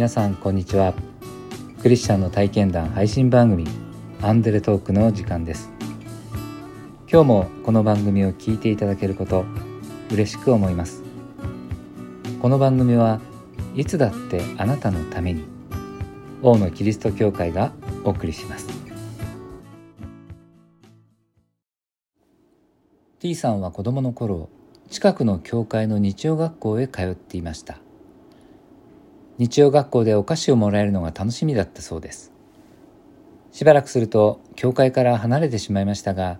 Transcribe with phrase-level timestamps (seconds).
[0.00, 0.94] 皆さんこんにちは。
[1.82, 3.66] クリスチャンの体験談配信番組
[4.22, 5.68] アンデレトークの時間です。
[7.06, 9.44] 今日もこの番組を聞いていただけること
[10.10, 11.02] 嬉しく思います。
[12.40, 13.20] この番組は
[13.76, 15.44] いつだってあなたのために
[16.40, 17.70] 王のキリスト教会が
[18.02, 18.68] お送りします。
[23.18, 24.48] T さんは子供の頃
[24.88, 27.80] 近くの教会の日曜学校へ通っていました。
[29.40, 32.30] 日曜学校でお菓子をもらえるのが楽しみだったそうです。
[33.52, 36.38] しばらくすると教会から離れてしまいましたが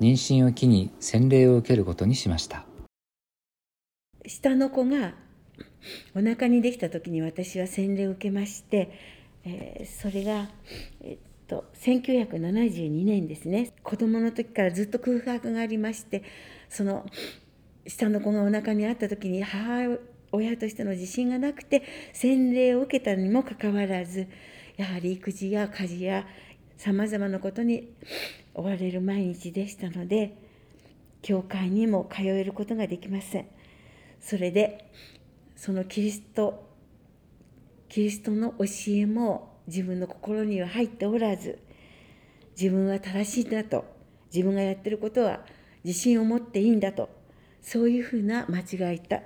[0.00, 2.64] 妊娠を機に洗礼を受けることにしました。
[4.26, 5.14] 下の子が
[6.16, 8.90] お腹にできた時に私は洗礼を受けまして、
[9.44, 10.50] えー、それが、
[11.02, 13.72] えっと、1972年ですね。
[13.84, 16.24] 子供の時からずっと空白がありまして
[16.68, 17.06] その
[17.86, 19.96] 下の子がお腹にあった時に母
[20.32, 24.28] 親としての自信がなくて洗礼を受けたにもかかわらず
[24.76, 26.26] やはり育児や家事や
[26.76, 27.92] さまざまなことに
[28.54, 30.36] 追われる毎日でしたので
[31.22, 33.46] 教会にも通えることができません。
[34.20, 34.90] それで
[35.56, 36.68] そのキリスト
[37.88, 41.58] キリストの教えも自分の心には入っておらず
[42.58, 43.84] 自分は正しいんだと
[44.32, 45.40] 自分がやってることは
[45.84, 47.08] 自信を持っていいんだと
[47.62, 49.22] そういうふうな間違えた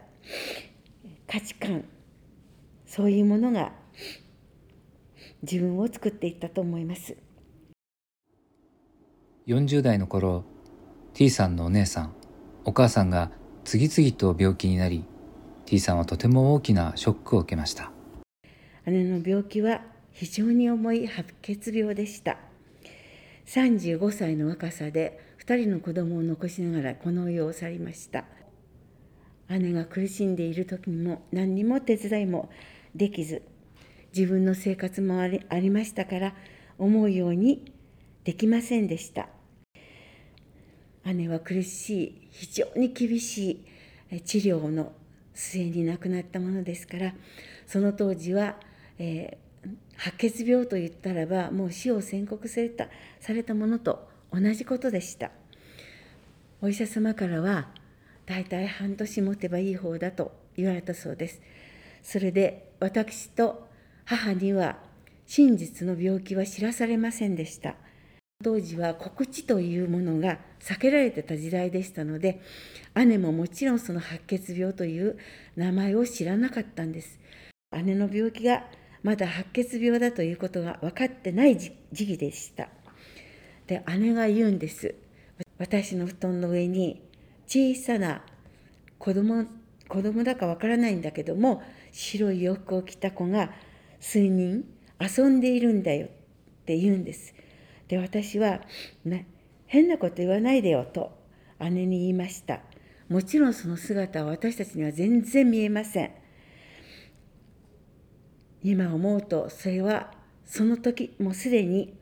[1.34, 1.84] 価値観
[2.86, 3.72] そういうものが
[5.42, 7.16] 自分を作っていったと思います。
[9.48, 10.44] 40代の頃
[11.12, 12.14] T さんのお姉さん
[12.64, 13.32] お母さんが
[13.64, 15.04] 次々と病気になり
[15.66, 17.90] T さんはとても大きなショックを受けました。
[18.86, 19.82] 姉の病気は
[20.12, 22.38] 非常に重い白血病でした。
[23.46, 28.24] 35歳の若さで2人の子供を残しながらこの世を去りました
[29.48, 32.50] 姉が苦しんでいる時にも何にも手伝いも
[32.94, 33.42] できず
[34.16, 36.34] 自分の生活もありありましたから
[36.78, 37.72] 思うように
[38.24, 39.28] できませんでした。
[41.12, 43.62] 姉は苦しい非常に厳し
[44.10, 44.92] い治療の
[45.34, 47.14] 末に亡くなったものですから
[47.66, 48.56] その当時は、
[48.98, 52.88] えー、白血病といったらばもう死を宣告された
[53.20, 55.30] されたものと同じことでした。
[56.62, 57.68] お医者様からは
[58.26, 61.40] 大体半年持てばいい方だと言われたそうです。
[62.02, 63.66] それで私と
[64.04, 64.78] 母には
[65.26, 67.76] 真実の病気は知らされませんでした。
[68.42, 72.40] 当時は告知というものが避けられてた時代でしたので
[72.94, 75.18] 姉ももちろんその白血病という
[75.56, 77.18] 名前を知らなかったんです
[77.72, 78.64] 姉の病気が
[79.02, 82.68] まだ白血病だということが分かってない時期でした
[83.66, 84.94] で姉が言うんです
[85.58, 87.02] 私の布団の上に
[87.46, 88.22] 小さな
[88.98, 89.46] 子供
[89.88, 91.62] 子供だかわからないんだけども
[91.92, 93.52] 白い洋服を着た子が
[94.00, 94.64] 数人
[94.98, 96.08] 遊んでいるんだよっ
[96.64, 97.34] て言うんです。
[97.88, 98.60] で私は、
[99.04, 99.26] ね、
[99.66, 101.12] 変なこと言わないでよと
[101.60, 102.60] 姉に言いました。
[103.08, 106.10] もちろんその姿は私たちには全然見えません。
[108.62, 110.12] 今思うとそれは
[110.46, 111.94] その時もうすでに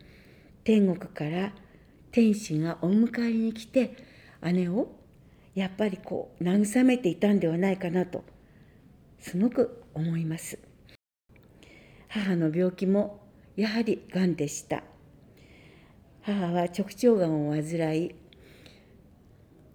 [0.63, 1.53] 天国から
[2.11, 3.97] 天使がお迎えに来て
[4.41, 5.02] 姉を
[5.55, 8.23] やっぱりこう慰めていたんではないかなと
[9.19, 10.59] すごく思います。
[12.07, 13.21] 母の病気も
[13.55, 14.83] やはりがんでした。
[16.21, 18.15] 母は直腸がんを患い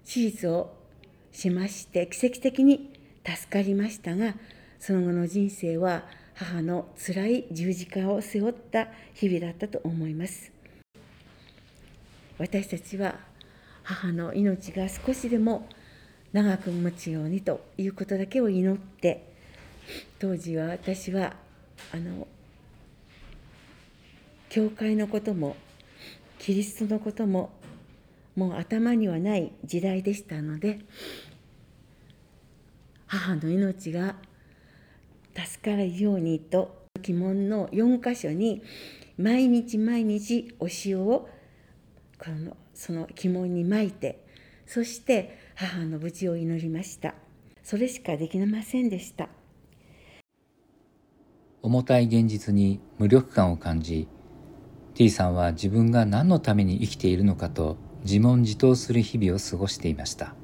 [0.04, 0.74] 手術を
[1.30, 4.34] しまして奇跡的に助かりましたが
[4.80, 10.52] その後の人生は母のつらい十字架を背負った日々だったと思います。
[12.38, 13.16] 私たちは
[13.88, 15.66] 母の命が少しでも
[16.34, 19.32] 長く持つようにということだけを祈って
[20.18, 21.32] 当時は私は
[21.94, 22.28] あの
[24.50, 25.56] 教会のことも
[26.38, 27.48] キリストのことも
[28.36, 30.80] もう頭にはない時代でしたので
[33.06, 34.16] 母の命が
[35.34, 38.62] 助かるようにと鬼門の4箇所に
[39.16, 41.26] 毎日毎日お塩を
[42.18, 44.24] このその鬼門にまいて
[44.64, 47.14] そして母の無事を祈りました。
[47.64, 49.28] それしかできませんでした。
[51.60, 54.06] 重たい現実に無力感を感じ
[54.94, 60.34] T さんは自分が何のために生きているのかと自問自答する日々を過ごしていました。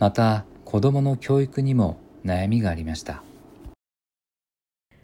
[0.00, 3.22] また子供の教育にも悩みがありました。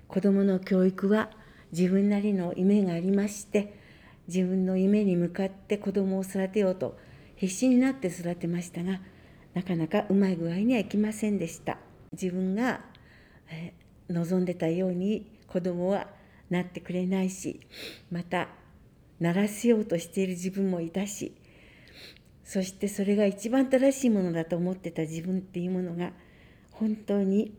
[0.08, 1.31] 子供の教育は
[1.70, 3.84] 自分なりの夢がありまして
[4.29, 6.99] 自分の夢に向かって子供を育てようと
[7.37, 9.00] 必死になって育てましたが
[9.55, 11.79] なかなかうまい具合にはいきませんでした。
[12.12, 12.81] 自分が、
[13.50, 13.73] え
[14.09, 16.09] 望んでたように子供は
[16.50, 17.61] なってくれないし
[18.11, 18.49] また
[19.21, 21.35] 鳴らせようとしている自分もいたし
[22.44, 26.12] そしてそれが一番正しいものだと思ってた自分っていうものが
[26.73, 27.55] 本当に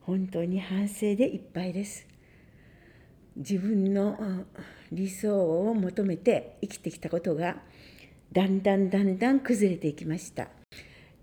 [0.00, 2.06] 本当に反省でいっぱいです。
[3.34, 4.44] 自分の
[4.92, 7.56] 理想を求めて生きてきたことが
[8.32, 10.48] だんだんだんだん崩れていきました。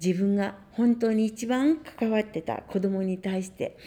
[0.04, 3.77] 自分が本当に一番関わってた子供に対して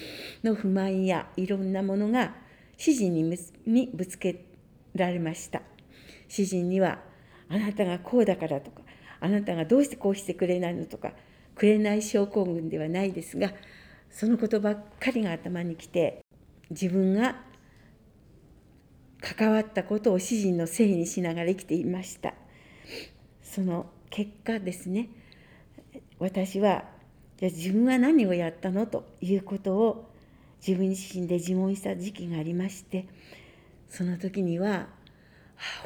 [0.42, 2.34] の不満やいろんなものが
[2.78, 3.12] 主人
[3.66, 4.44] にぶつけ
[4.94, 5.62] られました。
[6.28, 6.98] 主人には
[7.48, 8.82] あなたがこうだからとか
[9.20, 11.12] あなたがどうしてこうしてくれないのとか
[11.54, 13.52] くれない症候群ではないですが
[14.10, 16.24] そのことばっかりが頭にきて
[16.70, 17.36] 自分が
[19.20, 22.34] 関わったことを主人のせいにしながら生きていました。
[23.42, 25.08] その結果ですね
[26.18, 26.84] 私は
[27.38, 30.10] じゃあ自分は何をやったのということを
[30.66, 33.06] 自分自身で自問した時期がありまして
[33.88, 34.86] その時には、はあ、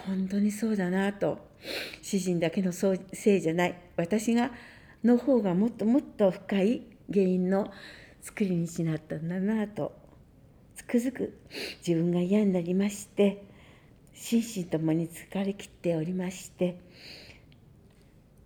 [0.07, 1.39] 本当にそうだなと
[2.03, 2.97] 主人だけのせ
[3.37, 3.79] いじゃない。
[3.97, 4.51] 私が
[5.05, 7.71] の方がもっともっと深い原因の
[8.23, 9.93] 作りになったんだなと
[10.81, 11.39] つくづく
[11.87, 13.45] 自分が嫌になりまして
[14.15, 16.81] 心身ともに疲れきっておりまして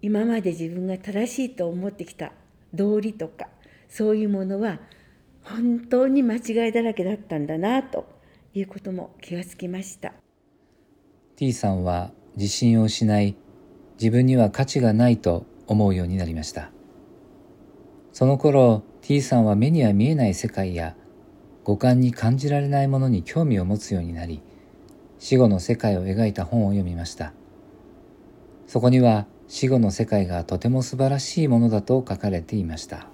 [0.02, 2.32] 今まで自分が正しいと思ってきた
[2.72, 3.46] 道理とか
[3.88, 4.80] そういうものは
[5.44, 8.04] 本当に間違いだらけだったんだなと
[8.52, 10.12] いうことも気がつきました。
[11.36, 13.36] T さんは自信を失い
[14.00, 16.70] 自分には価値がないと思うようになりました。
[18.12, 20.96] その頃 T さんは目には見えない世界や
[21.64, 24.42] 五感に感じられないものに興味を持つようになり
[25.18, 27.32] 死後の世界を描いた本を読みました。
[28.66, 33.06] そこには死後の世界がとても素晴らしいものだと書かれていました。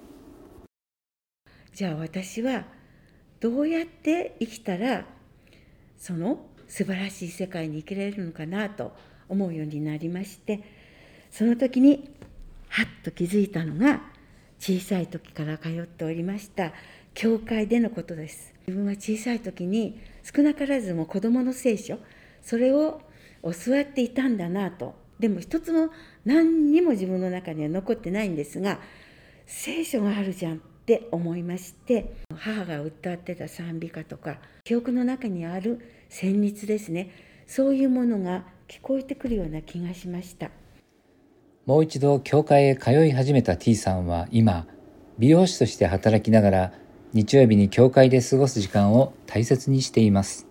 [1.73, 2.65] じゃあ私は
[3.39, 5.05] どうやって生きたら
[5.97, 8.93] その素晴らしい世界に生きられるのかなと
[9.29, 10.63] 思うようになりまして
[11.31, 12.09] その時に
[12.69, 14.01] はっと気づいたのが
[14.59, 16.71] 小さい時から通っておりました
[17.13, 18.53] 教会でのことです。
[18.67, 21.97] 自分は小さい時に少なからずも子どもの聖書
[22.41, 23.01] それを
[23.43, 24.95] 教わっていたんだなと。
[25.19, 25.89] でも一つも
[26.25, 28.79] 何にも自分の中には残ってないんですが
[29.45, 35.79] 聖書があるじゃんって思いまして母が歌ってた賛美歌とか記憶の中にある
[36.09, 37.11] 旋律ですね。
[37.45, 40.49] そういうものが聞こえてくるような気がしました。
[41.65, 44.65] もう一度教会へ通い始めた T さんは今
[45.19, 46.73] 美容師として働きながら
[47.13, 50.47] 日曜日に教会で過ごす時間を大切にしています。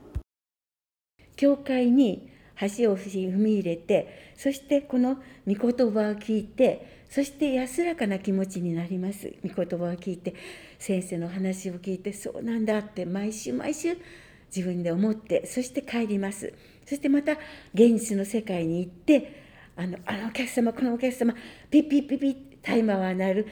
[1.36, 5.16] 教会に橋を踏み入れてそしてこの
[5.46, 5.72] 御言葉を
[6.16, 9.32] 聞いてそして安らかな気持ちになります。
[9.42, 10.34] 御言葉を聞いて
[10.78, 13.96] 先生の話を聞いてそうなんだって毎週毎週
[14.54, 16.52] 自分で思ってそして帰ります。
[16.84, 17.32] そしてまた
[17.72, 19.44] 現実の世界に行って
[19.76, 21.34] あのあのお客様このお客様
[21.70, 23.46] ピッピッピッピッタイマーは鳴る。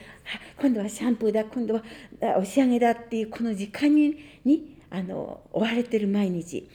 [0.61, 1.83] 今度はシャンプーだ今度は
[2.21, 6.69] 押し上げだっていうこの時間ににあの追われてる毎日。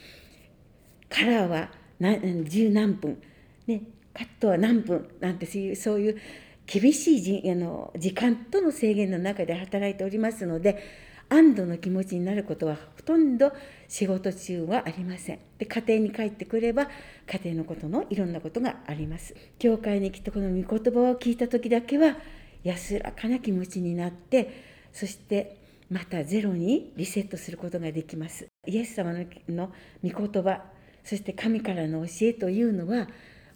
[1.08, 1.70] カラーは
[2.00, 3.22] 何十何分、
[3.66, 3.82] ね、
[4.12, 6.20] カットは何分なんてそういうそういう
[6.66, 10.82] 厳しいじあの時間との制限の中で働いておりますので
[11.28, 13.52] 安堵の気持ちになることはほとんど
[13.88, 15.38] 仕事中はありません。
[15.58, 16.88] で家庭に帰ってくれば
[17.26, 19.34] 家庭のことのいろんなことがあります。
[19.58, 22.16] 教会に来てこの御言葉を聞いた時だけは
[22.62, 25.56] 安らかな気持ちになってそして
[25.90, 28.46] またゼロにリセットすることができます。
[28.66, 30.62] イエス様のの御言葉
[31.04, 33.08] そして神からの教えというのは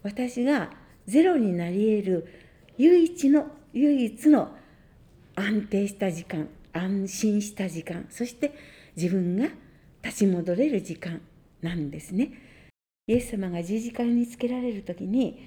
[0.02, 0.70] 私が
[1.06, 2.26] ゼロになり得る
[2.76, 4.54] 唯一の唯一の
[5.34, 6.48] 安定した時間
[6.78, 8.52] 安心した時間そして
[8.96, 9.48] 自分が
[10.02, 11.20] 立ち戻れる時間
[11.60, 12.30] なんですね。
[13.06, 15.42] イエス様が十字架につけられる時に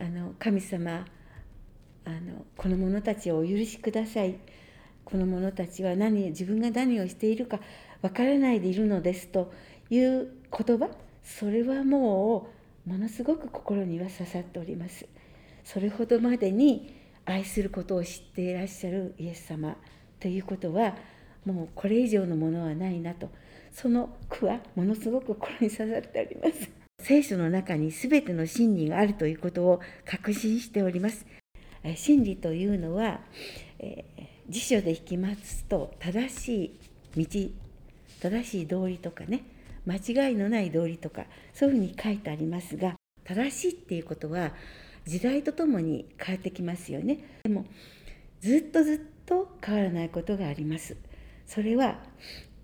[0.00, 1.06] あの神様
[2.04, 4.36] あのこの者たちをお許しください
[5.04, 7.60] この者たちは何自分が何をしているか
[8.02, 9.52] わからないでいるのですと
[9.88, 10.88] いう言葉
[11.22, 12.50] それはも
[12.86, 15.06] うものすごく心には刺さっております。
[15.64, 19.76] それほどまでに愛することを知っていらっしゃるイエス様
[20.20, 20.94] ということは
[21.44, 23.30] もうこれ以上のものはないなと
[23.72, 26.70] その句はものすごく心に刺さっております。
[27.02, 31.26] 聖書の中に全ての真理があるということを確信しております。
[31.94, 33.20] 真理というのは、
[33.78, 36.78] えー、辞書で引きますと正し
[37.14, 37.50] い道
[38.20, 39.44] 正しい道理とかね
[39.86, 44.52] 間違いのない道理とかそういうふうに書いてありますが正しいっていうことは
[45.04, 47.66] 時代とともに変わってきますよねでも
[48.46, 50.96] ずっとずっと変わらないことがあります。
[51.46, 51.98] それは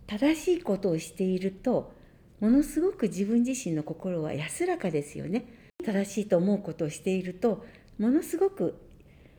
[0.06, 1.92] 正しいことをしていると
[2.38, 5.44] ものすごく自分自身の心は安らかですよね。
[5.84, 7.66] 正しいと思うことをしていると
[7.98, 8.76] ものすごく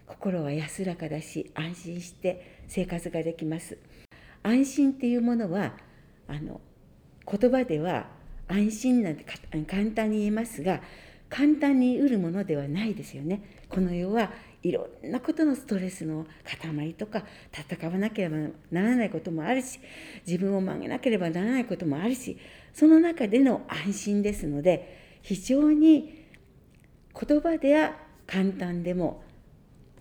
[0.06, 3.78] 心は安らかだし安心して生活ができます。
[4.44, 5.78] 安心っていうものは
[6.28, 6.60] あの
[7.26, 8.08] 言葉では
[8.50, 9.26] 安心なんて
[9.66, 10.82] 簡単に言えますが
[11.34, 16.28] 簡単に得るものではないですよねこの世はいろんなことのストレスの
[16.62, 18.38] 塊とか戦わなければ
[18.72, 19.80] ならないこともあるし
[20.28, 22.38] 自分を曲げなければならないこともあるし
[22.72, 26.24] その中での安心ですので非常に
[27.20, 27.96] 言葉では
[28.28, 29.24] 簡単でも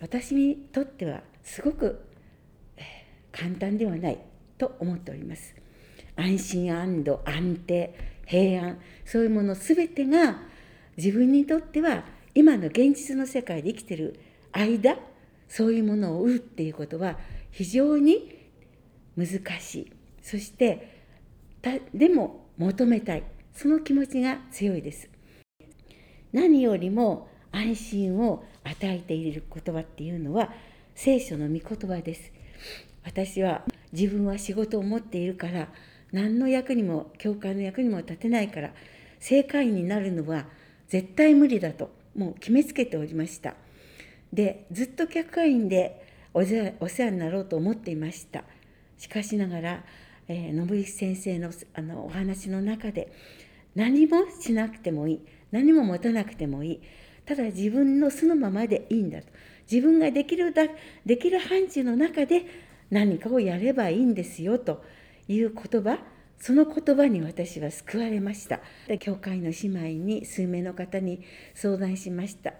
[0.02, 2.04] 私にとってはすごく
[3.32, 4.18] 簡単ではない
[4.58, 5.54] と思っております。
[6.14, 7.94] 安心安堵安定
[8.26, 10.51] 平安そういうもの全てが
[10.96, 14.18] 自分にとっては今の現実の世界で生きてる
[14.52, 14.96] 間
[15.48, 17.18] そういうものを売るっていうことは
[17.50, 18.38] 非常に
[19.16, 19.92] 難しい。
[20.22, 21.02] そして
[21.94, 23.24] でも求めたい。
[23.54, 25.10] その気持ちが強いです。
[26.32, 30.52] 何よりも安心を与えている言葉っていうのは
[30.94, 32.32] 聖書の御言葉です。
[33.04, 35.68] 私は自分は仕事を持っているから
[36.12, 38.70] 何の役にも教会の役にも立てないから
[39.20, 40.46] 正会員になるのは
[40.92, 43.54] 絶対無理だともう決めつけておりました。
[44.30, 48.44] でずっと客会員でお世話になろうと思っていました。
[48.98, 49.84] しかしながら、
[50.28, 53.10] えー、信行先生のあのお話の中で
[53.74, 55.20] 何もしなくてもいい。
[55.50, 56.80] 何も持たなくてもいい。
[57.24, 59.28] ただ自分の素のままでいいんだと。
[59.70, 60.64] 自分ができるだ
[61.06, 62.44] できる範疇の中で
[62.90, 64.84] 何かをやればいいんですよと
[65.26, 66.00] いう言葉
[66.42, 68.58] その言葉に私は救われました。
[68.88, 71.22] で教会の姉妹に数名の方に
[71.54, 72.54] 相談しました。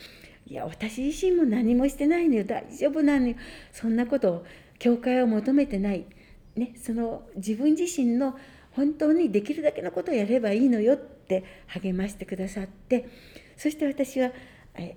[0.46, 2.44] いや私自身も何もしてないのよ。
[2.44, 3.34] 大丈夫なのよ。
[3.72, 4.46] そんなことを
[4.78, 6.06] 教会は求めてない、
[6.54, 8.38] ね、その自分自身の
[8.70, 13.08] 本当にできるだけのことをやればいいのよって励ましてくださって。
[13.56, 14.30] そして私は
[14.76, 14.96] え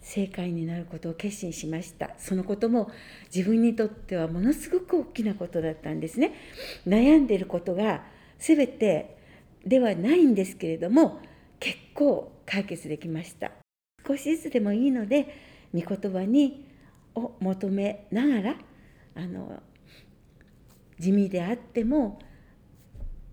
[0.00, 2.14] 正解になることを決心しました。
[2.16, 2.90] そのことも
[3.34, 6.32] 自分にとってはものすごく大きなことだったんですね。
[6.86, 9.16] 悩んでることが全て
[9.64, 11.20] ではないんですけれども
[11.58, 13.52] 結構解決できました。
[14.06, 15.34] 少しずつでもいいので
[15.72, 16.66] 御言葉に
[17.14, 18.56] を求めながら
[19.14, 19.62] あの
[20.98, 22.18] 地味であっても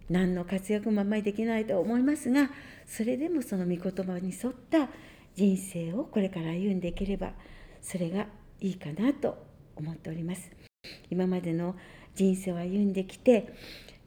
[0.09, 2.49] 何の活躍もあんまりできないと思いますが
[2.85, 4.89] それでもその御言葉に沿った
[5.35, 7.31] 人生をこれから歩んでいければ
[7.81, 8.27] それが
[8.59, 9.37] いいかなと
[9.75, 10.51] 思っております。
[11.09, 11.75] 今までの
[12.15, 13.53] 人生を歩んできて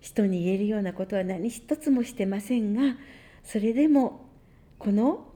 [0.05, 2.95] 人に言えるようなことは何一つもしてませんが
[3.43, 4.27] それでも
[4.79, 5.27] この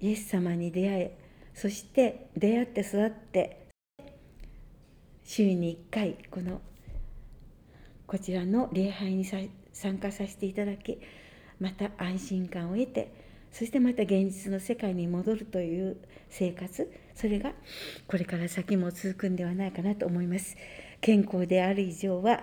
[0.00, 1.18] イエス様に出会え
[1.54, 3.68] そして出会って育って
[5.22, 6.60] 週に1回この
[8.08, 10.98] こちらの礼拝に参加させていただき
[11.60, 13.14] また安心感を得て
[13.52, 15.98] そしてまた現実の世界に戻るという
[16.30, 17.52] 生活それが
[18.08, 20.56] これから先も続くんではないかなと思います。
[21.00, 22.42] 健康である以上は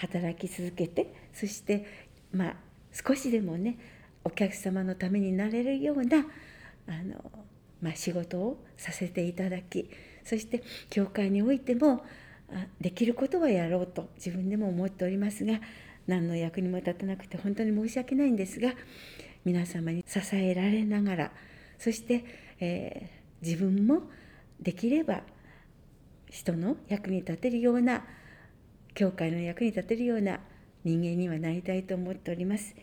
[0.00, 1.84] 働き続けてそして
[2.32, 2.56] まあ
[2.92, 3.78] 少しでもね
[4.24, 6.22] お客様のためになれるようなあ
[7.04, 7.30] の、
[7.82, 9.90] まあ、仕事をさせていただき
[10.24, 12.04] そして教会においても
[12.80, 15.60] できることはやろうと自分でも思っておりますが
[16.06, 18.72] 何の役にも立たなくて本当に申し訳ないんですが
[19.44, 21.32] 皆様に支えられながら
[21.78, 22.24] そして、
[22.58, 24.02] えー、自分も
[24.60, 25.22] できれば
[26.28, 28.04] 人の役に立てるような
[29.00, 30.40] 教会の役に立てるような
[30.84, 32.74] 人間にはなりたいと思っております。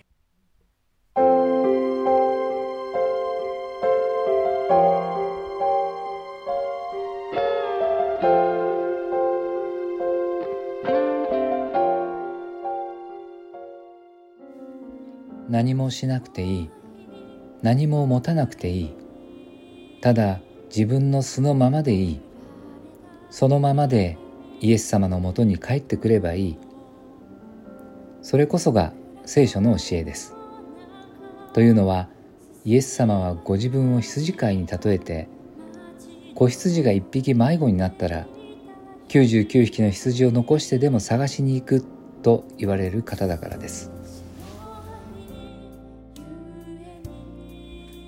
[15.47, 16.69] 何もしなくていい。
[17.61, 18.93] 何も持たなくていい。
[20.01, 20.39] ただ
[20.75, 22.21] 自分の素のままでいい。
[23.29, 24.17] そのままで
[24.59, 26.57] イエス様のもとに帰ってくればいい。
[28.21, 28.93] それこそが
[29.25, 30.35] 聖書の教えです。
[31.53, 32.09] というのは
[32.65, 35.27] イエス様はご自分を羊飼いに例えて
[36.35, 38.27] 子羊が一匹迷子になったら
[39.07, 41.85] 99匹の羊を残してでも探しに行く
[42.23, 43.91] と言われる方だからです。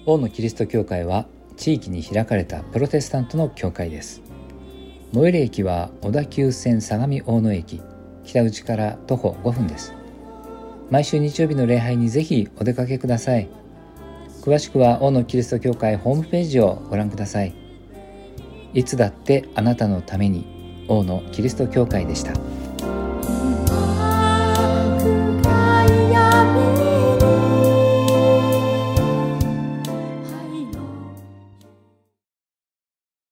[0.06, 4.29] 大野キリスト教会は地域に開かれたプロテスタントの教会です。
[5.12, 7.82] 最寄り駅は小田急線相模大野駅。
[8.24, 9.96] 北口から徒歩5分です。
[10.92, 13.50] 毎週日曜日の礼拝にぜひお出かけください。
[14.44, 17.56] 詳しくは大野キリスト教会ホームページをご覧ください。
[18.76, 20.46] いつだってあなたのために
[20.88, 22.34] 大野キリスト教会でした。